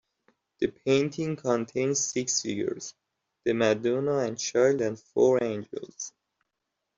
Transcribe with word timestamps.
The 0.59 0.65
painting 0.69 1.35
contains 1.35 1.99
six 2.07 2.41
figures: 2.41 2.95
the 3.45 3.53
Madonna 3.53 4.17
and 4.25 4.35
Child 4.35 4.81
and 4.81 4.99
four 4.99 5.37
angels. 5.43 6.11